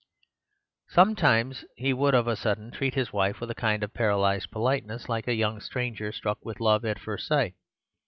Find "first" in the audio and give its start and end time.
6.97-7.27